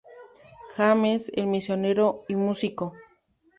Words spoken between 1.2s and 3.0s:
el misionero y músico.